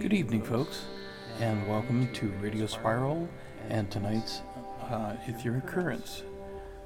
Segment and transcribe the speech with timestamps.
[0.00, 0.84] Good evening, folks,
[1.40, 3.28] and welcome to Radio Spiral
[3.68, 4.42] and tonight's
[4.82, 6.22] uh, Etheric Currents.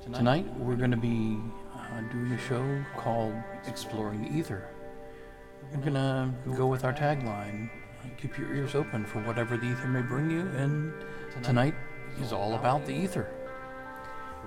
[0.03, 1.39] Tonight, we're going to be
[1.75, 3.35] uh, doing a show called
[3.67, 4.67] Exploring the Ether.
[5.71, 7.69] We're going to go with our tagline
[8.21, 10.93] Keep your ears open for whatever the ether may bring you, and
[11.43, 11.75] tonight
[12.21, 13.31] is all about the ether.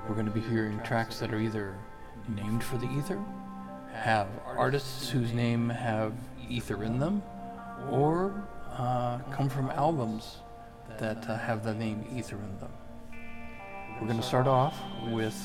[0.08, 1.78] We're going to be hearing tracks that are either
[2.28, 3.24] named for the ether,
[3.94, 6.14] have artists whose name have
[6.50, 7.22] ether in them,
[7.90, 10.38] or uh, come from albums
[10.98, 12.72] that uh, have the name Ether in them.
[14.00, 15.36] We're going to start off with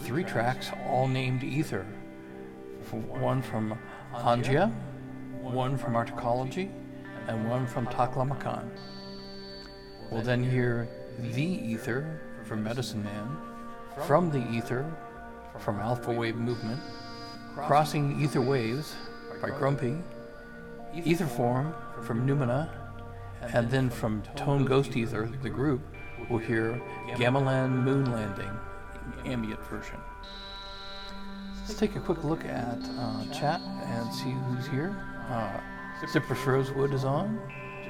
[0.00, 1.86] three tracks, all named Ether.
[2.90, 3.78] One from
[4.12, 4.72] Hangia,
[5.40, 6.70] one from Articology,
[7.26, 8.68] and one from Taklamakan.
[10.10, 13.36] We'll then hear The Ether from Medicine Man,
[14.06, 14.86] From the Ether
[15.58, 16.80] from Alpha Wave Movement,
[17.56, 18.94] Crossing Ether Waves
[19.40, 19.96] by Grumpy,
[20.94, 22.70] Ether Form from Numina,
[23.52, 25.80] and then from Tone Ghost Ether, the group,
[26.28, 28.50] we'll hear Gamelan Moon Landing,
[29.24, 29.98] ambient version.
[31.60, 34.96] Let's take a quick look at uh, chat and see who's here.
[35.28, 35.60] Uh,
[36.06, 37.40] Cypress Rosewood is on.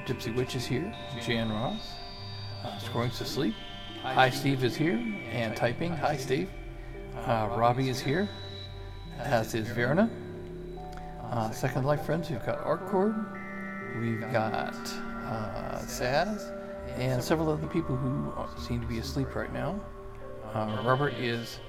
[0.05, 0.93] Gypsy Witch is here.
[1.21, 1.91] Jan Ross.
[2.63, 3.53] Uh, Scoring to Sleep.
[4.01, 4.97] Hi, Steve is here
[5.31, 5.91] and typing.
[5.95, 6.49] Hi, Steve.
[7.15, 8.29] Uh, Robbie is here,
[9.19, 10.09] as is Verna.
[11.31, 13.13] Uh, Second Life Friends, we've got Artcord.
[13.99, 14.73] We've got
[15.25, 16.53] uh, Saz
[16.97, 19.79] and several other people who seem to be asleep right now.
[20.53, 21.59] Uh, Robert is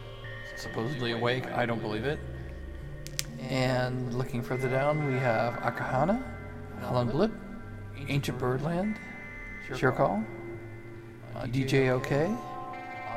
[0.56, 1.47] supposedly awake.
[1.50, 2.20] I don't believe it.
[3.41, 6.22] And looking further down, we have Akahana,
[6.80, 7.32] Helen Blip,
[8.08, 8.97] Ancient Birdland,
[9.68, 10.24] Shirkal,
[11.34, 12.32] uh, DJ OK,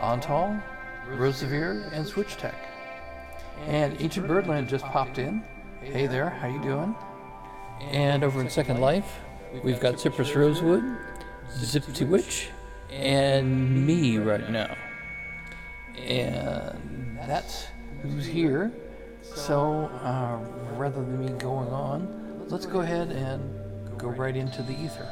[0.02, 0.62] Antal,
[1.08, 2.56] Rosevere, and Switch Tech.
[3.68, 5.44] And Ancient Birdland just popped in.
[5.84, 6.96] Hey there, how you doing?
[7.90, 9.18] And over in Second Life,
[9.64, 10.84] we've got Cypress Rosewood,
[11.58, 12.50] Gypsy Witch,
[12.92, 14.78] and me right now.
[15.98, 17.66] And that's
[18.04, 18.72] who's here.
[19.24, 20.38] So uh,
[20.76, 25.10] rather than me going on, let's go ahead and go right into the ether.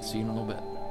[0.00, 0.81] See you in a little bit.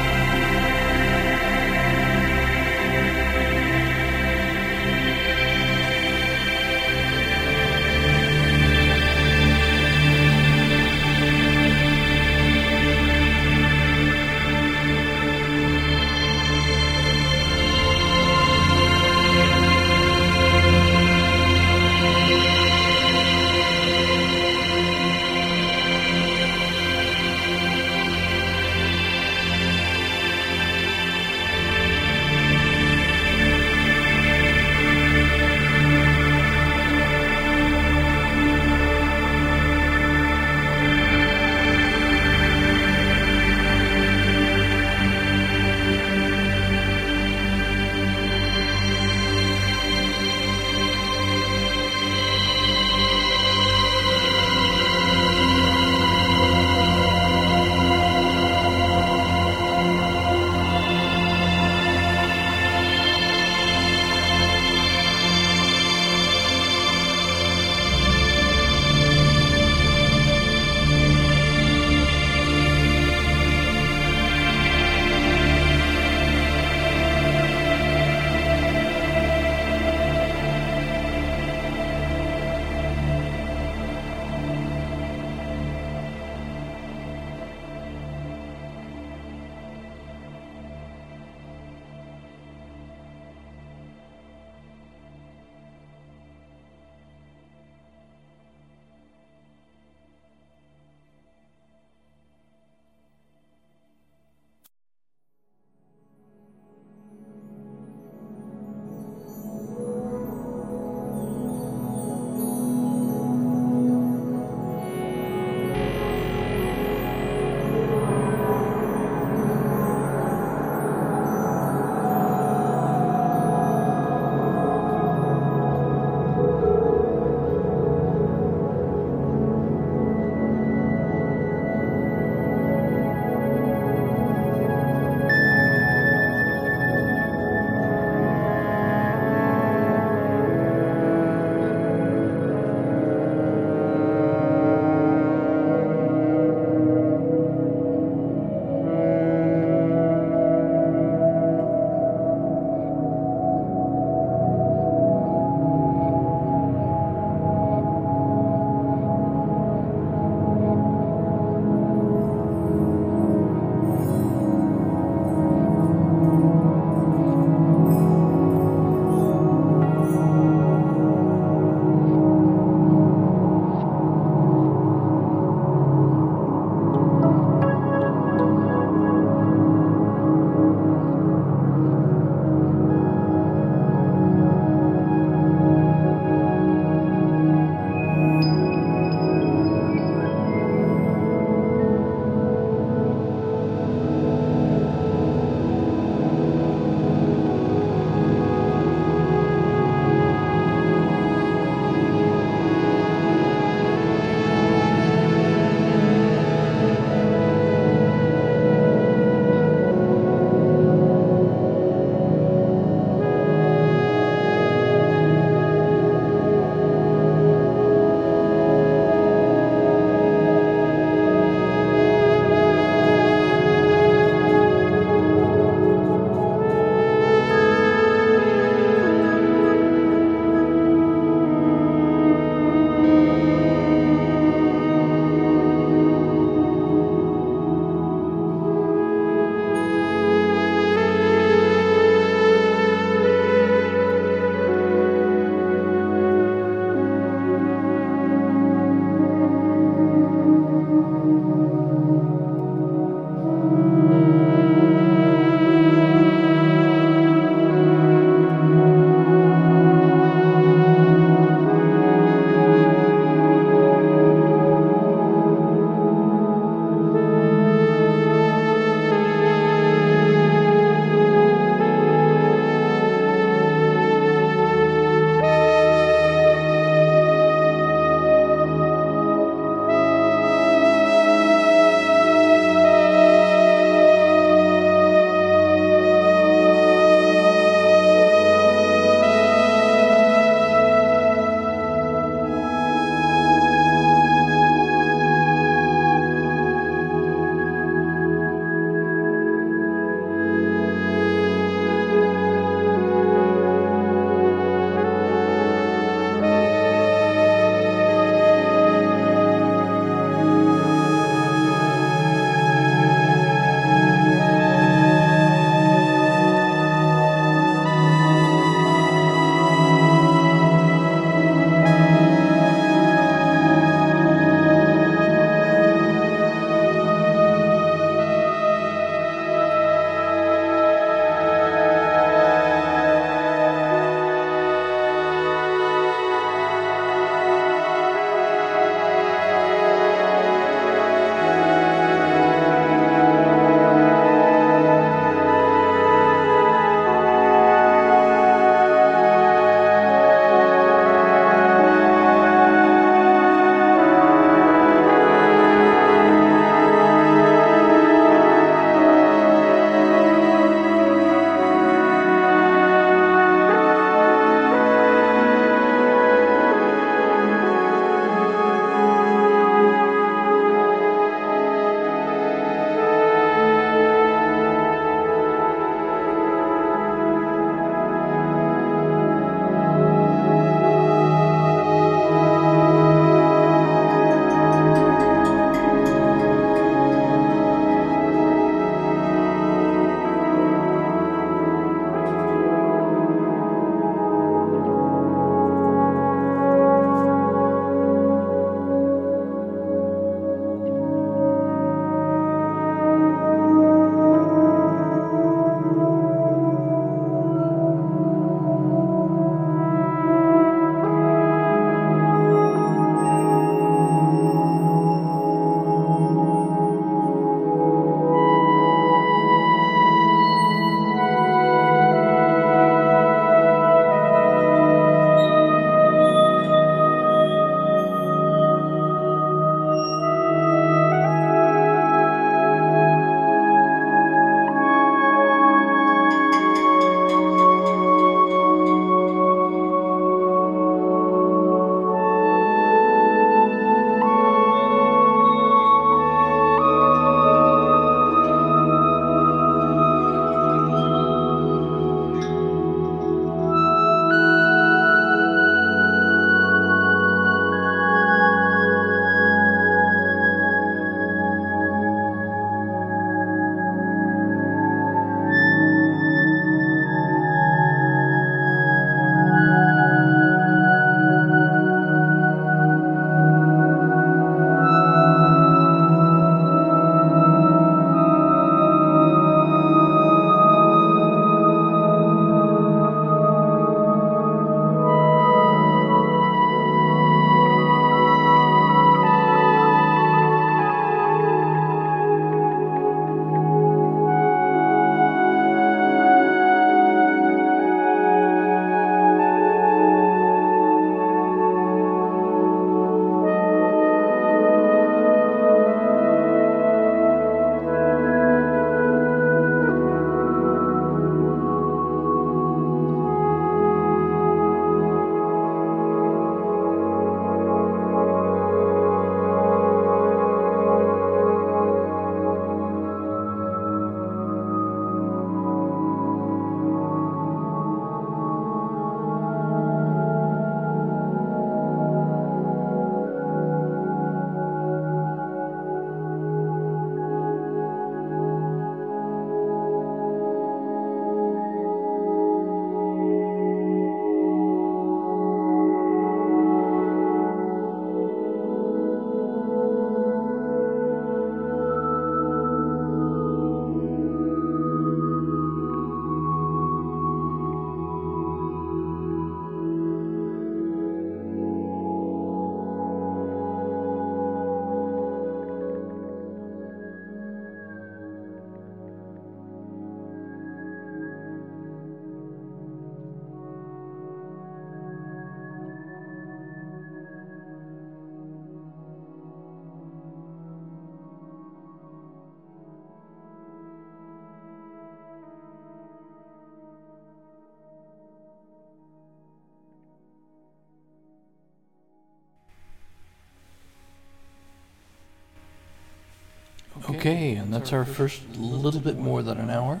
[597.22, 600.00] Okay, and that's our first little bit more than an hour.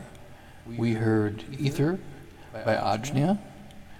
[0.66, 2.00] We heard Ether
[2.52, 3.38] by Ajna.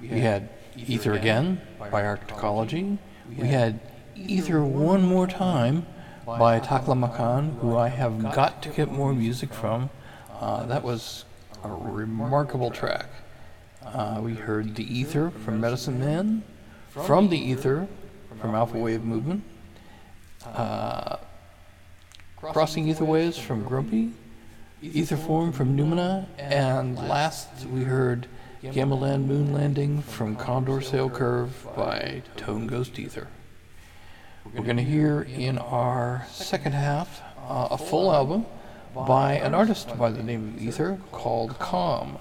[0.01, 2.99] We had Ether again by Arcticology.
[3.39, 3.79] We had
[4.17, 5.87] Ether one more time
[6.27, 9.91] by Taklamakan, who I have got to get more music from.
[10.41, 11.25] Uh, that was
[11.63, 13.07] a remarkable track.
[13.85, 16.43] Uh, we heard The Ether from Medicine Man,
[16.91, 17.87] From the Ether
[18.41, 19.45] from Alpha Wave Movement,
[20.45, 21.02] uh,
[22.53, 24.13] Crossing Ether Waves from Grumpy,
[24.83, 28.27] Ether Form from Numina, and last we heard
[28.63, 33.29] Gamma Land Moon Landing from Condor Sail Curve by Tone Ghost Ether.
[34.45, 38.45] We're going to hear in our second half uh, a full album
[38.95, 42.21] by an artist by the name of Ether called Comm.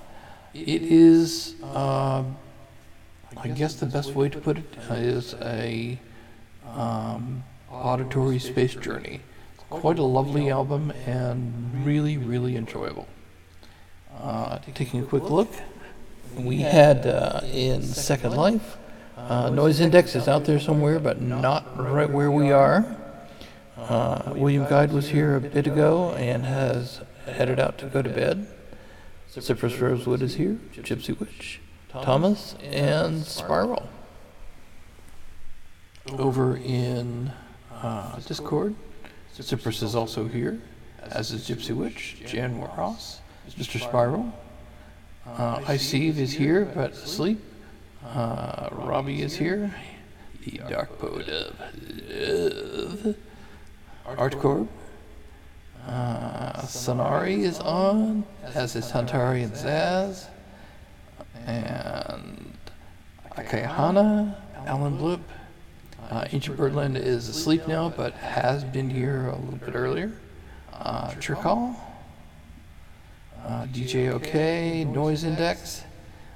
[0.53, 2.23] It is, uh,
[3.35, 5.99] I guess the best way to put it is a
[6.73, 9.19] um, auditory space journey.
[9.71, 13.07] Quite a lovely album and really, really enjoyable.
[14.19, 15.49] Uh, taking a quick look,
[16.35, 18.77] we had uh, in Second Life,
[19.15, 22.85] uh, Noise Index is out there somewhere, but not right where we are.
[23.77, 28.09] Uh, William Guide was here a bit ago and has headed out to go to
[28.09, 28.47] bed.
[29.29, 33.87] Cypress Rosewood is here, Gypsy Witch, Thomas, and Spiral.
[36.11, 37.31] Over in
[37.71, 38.75] uh, Discord,
[39.39, 40.59] Cypress is also here,
[41.09, 43.21] as is Gypsy Witch, Jan Ross,
[43.57, 43.79] Mr.
[43.79, 44.31] Spiral.
[45.25, 47.39] Uh, Iceve is here, but asleep.
[48.05, 49.73] Uh, Robbie is here,
[50.43, 51.59] the dark poet of
[52.09, 53.15] love.
[54.05, 54.67] Artcorp.
[55.87, 60.27] Uh, Sonari is on, as is Huntari and Zaz.
[61.45, 62.57] And
[63.31, 64.35] Akayahana,
[64.65, 65.21] Alan Blip.
[66.11, 70.11] Uh, Ancient Birdland is asleep now, but has been here a little bit earlier.
[70.73, 71.73] Uh, Tricall.
[73.45, 75.83] Uh, DJ OK, Noise Index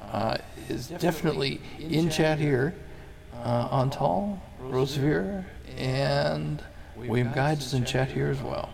[0.02, 0.38] uh,
[0.70, 2.74] is definitely in chat here.
[3.44, 5.46] Uh, on Tall, Rosevere,
[5.78, 6.64] and
[6.96, 8.70] William Guides is in chat here as well.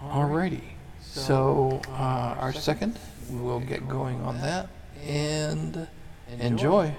[0.00, 0.62] Alrighty,
[1.02, 2.98] so uh, our second,
[3.28, 4.68] we'll get going on that
[5.04, 5.88] and
[6.38, 6.94] enjoy.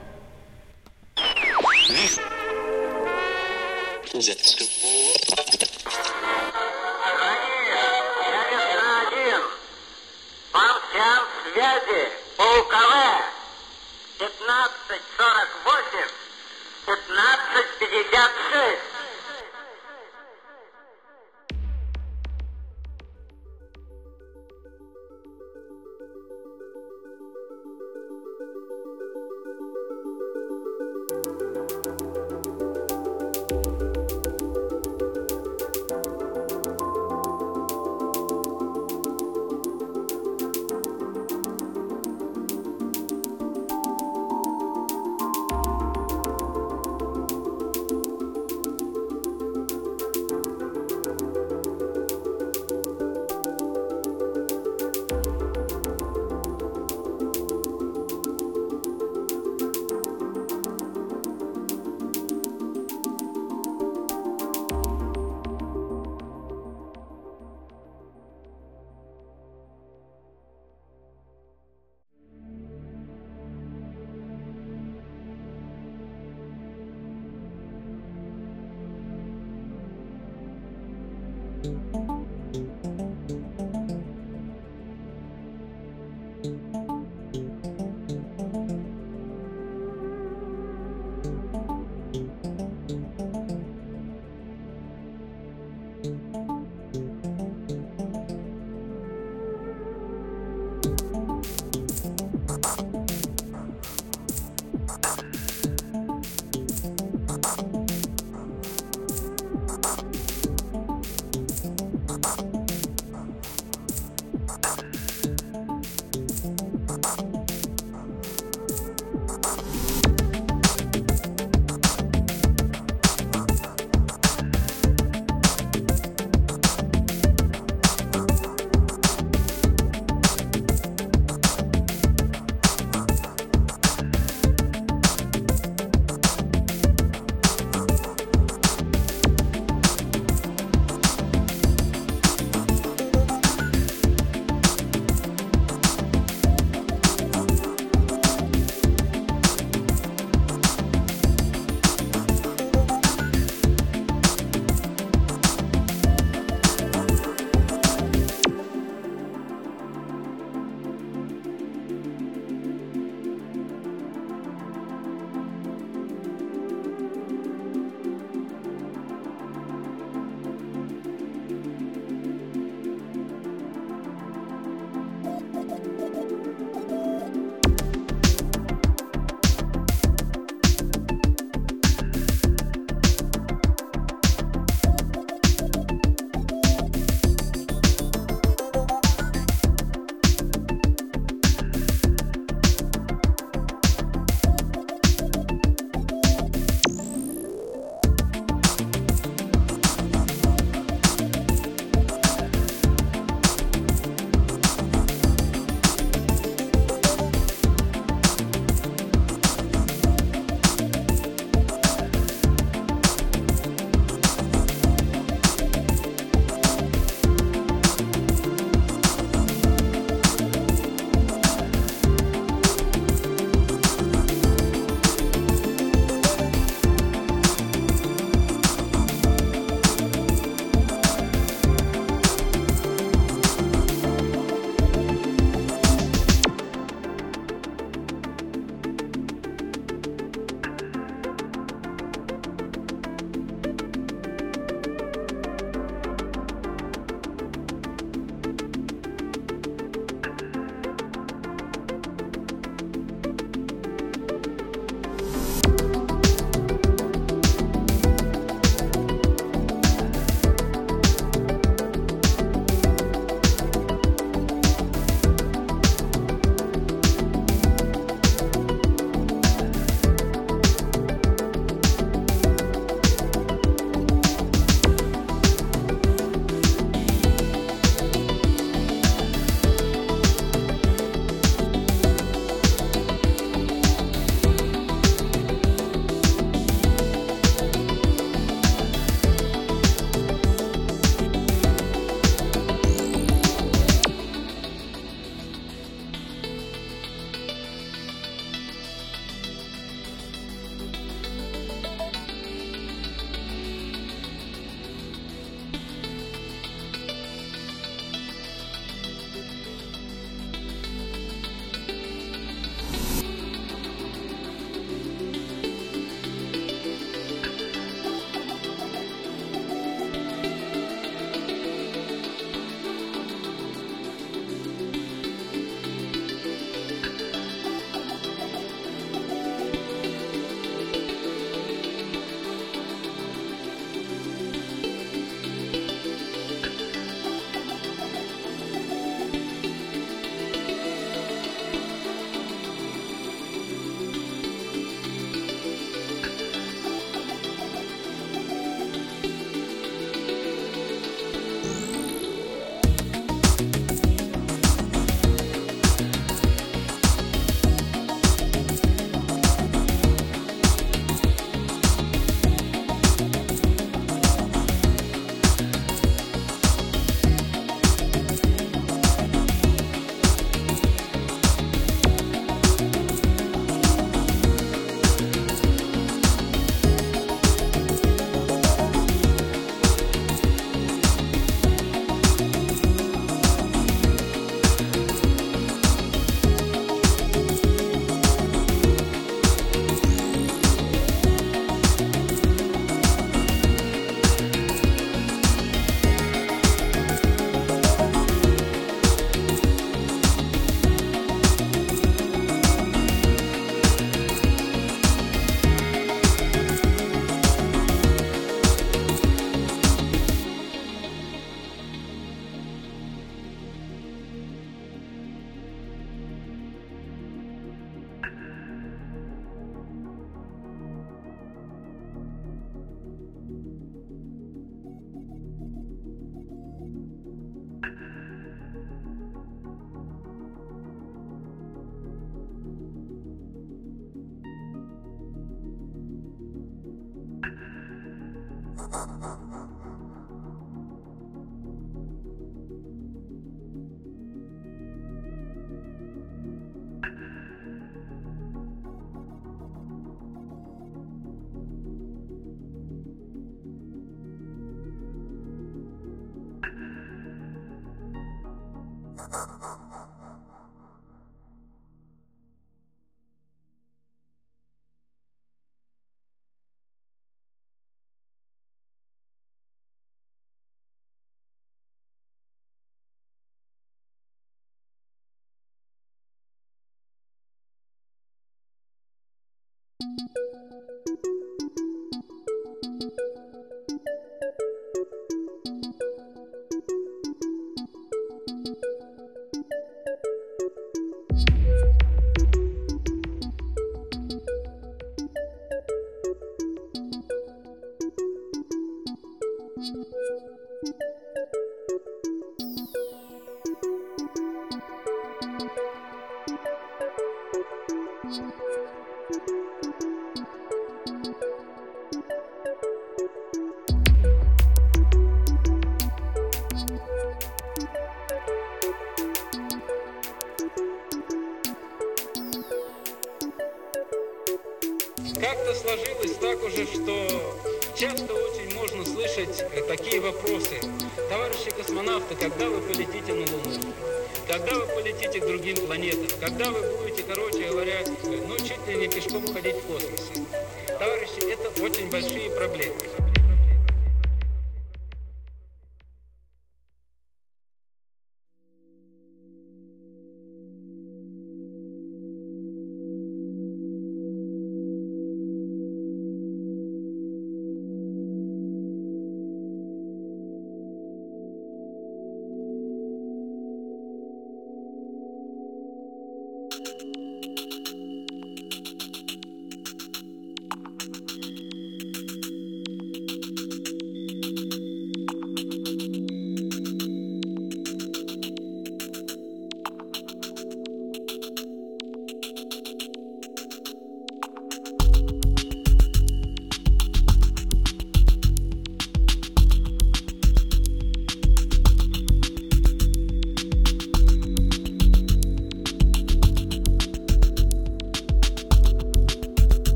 [4.13, 4.65] Детская.
[10.51, 11.23] По всем
[11.53, 12.93] связи, по УКВ,
[14.19, 16.09] 1548,
[16.85, 18.96] 1556.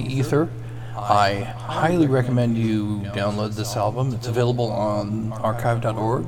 [0.00, 0.48] Ether.
[0.96, 4.12] I highly recommend you download this album.
[4.14, 6.26] It's available on archive.org.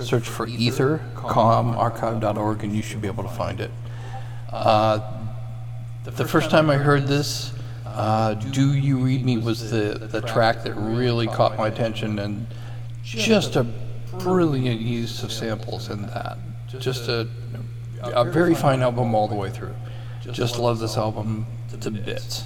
[0.00, 3.70] Search for Ether, Comm, archive.org, and you should be able to find it.
[4.50, 5.00] Uh,
[6.04, 7.52] the first time I heard this,
[7.86, 12.46] uh, Do You Read Me was the, the track that really caught my attention, and
[13.02, 13.64] just a
[14.18, 16.38] brilliant use of samples in that.
[16.78, 17.28] Just a,
[18.02, 19.74] a very fine album all the way through.
[20.32, 21.46] Just love this album
[21.80, 22.44] to bits.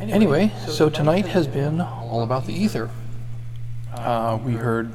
[0.00, 2.88] Anyway, so tonight has been all about the ether.
[3.92, 4.90] Uh, we heard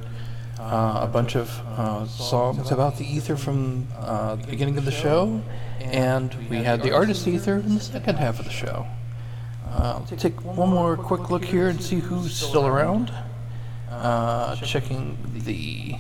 [0.60, 4.92] uh, a bunch of uh, songs about the ether from uh, the beginning of the
[4.92, 5.44] show,
[5.80, 8.88] and we had the artist ether in the second half of the show.
[9.68, 13.14] Uh, let's take one more quick look here and see who's still around.
[13.92, 15.98] Uh, checking the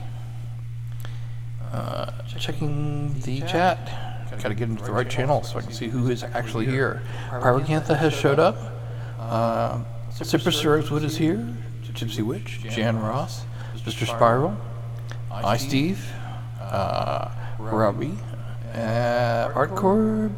[1.71, 4.01] uh, checking the chat.
[4.41, 7.01] Got to get into the right channel so I can see who is actually here.
[7.29, 8.74] Pyrocantha has showed up.
[9.25, 9.83] Uh,
[10.19, 11.47] Rosewood is here.
[11.95, 13.45] Gypsy Witch, Jan Ross,
[13.77, 14.05] Mr.
[14.05, 14.57] Spiral,
[15.31, 16.05] I Steve,
[16.59, 18.17] uh, Robbie,
[18.73, 20.35] uh, Art Corb.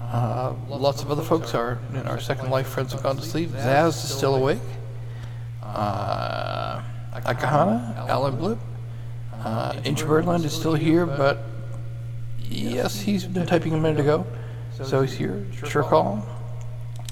[0.00, 3.50] Uh, lots of other folks are in our Second Life friends have gone to sleep.
[3.50, 4.60] Zaz is still awake.
[5.62, 6.80] Uh,
[7.14, 8.58] Akahana, Alan Blip.
[9.32, 11.42] Uh, Inch is still here, but
[12.38, 14.24] yes, he's been typing a minute ago.
[14.84, 15.46] So he's here.
[15.52, 16.24] Shirkall,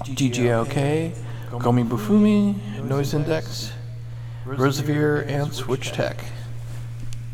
[0.05, 1.15] GGLK,
[1.51, 3.71] Gomi Bufumi, Noise Index,
[4.45, 6.17] Rosevere, and Switch Tech.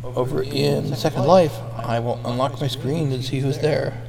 [0.03, 4.02] Over in Second Life, I will unlock my screen and see who's there.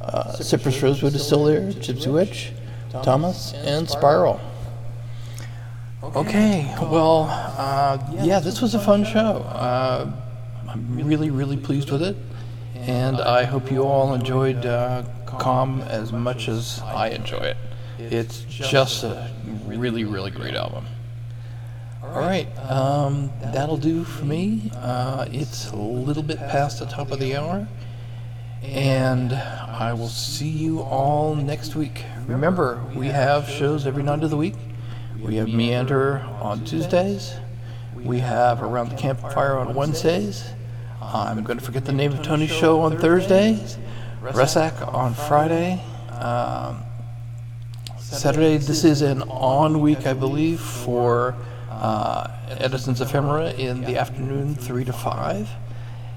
[0.00, 2.52] Uh, Cypress Rosewood is still there, Gypsy Witch,
[3.02, 4.40] Thomas, and Spiral.
[6.02, 7.26] Okay, well,
[7.58, 9.42] uh, yeah, this was a fun show.
[9.42, 10.10] Uh,
[10.68, 12.16] I'm really, really pleased with it,
[12.74, 17.56] and I hope you all enjoyed uh, Comm as much as I enjoy it.
[18.00, 19.30] It's just a
[19.66, 20.86] really, really great album.
[22.02, 24.72] All right, um, that'll do for me.
[24.74, 27.68] Uh, it's a little bit past the top of the hour,
[28.62, 32.04] and I will see you all next week.
[32.26, 34.54] Remember, we have shows every night of the week.
[35.22, 37.34] We have Meander on Tuesdays.
[37.94, 40.44] We have Around the Campfire on Wednesdays.
[41.02, 43.76] I'm going to forget the name of Tony's show on Thursdays.
[44.22, 45.82] Resac on Friday.
[46.10, 46.82] Um,
[48.10, 51.36] Saturday, this is an on week, I believe, for
[51.70, 52.28] uh,
[52.58, 55.48] Edison's Ephemera in the afternoon, 3 to 5.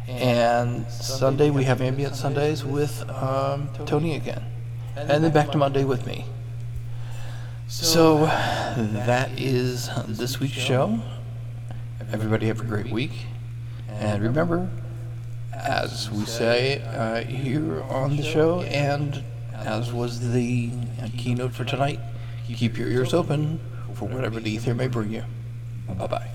[0.07, 4.43] And Sunday, we have Ambient Sundays with um, Tony again.
[4.95, 6.25] And then back to Monday with me.
[7.67, 10.99] So that is this week's show.
[12.11, 13.13] Everybody have a great week.
[13.87, 14.67] And remember,
[15.53, 19.23] as we say uh, here on the show, and
[19.65, 20.71] as was the
[21.01, 21.99] uh, keynote for tonight,
[22.55, 23.59] keep your ears open
[23.95, 25.23] for whatever the ether may bring you.
[25.87, 26.29] Bye bye.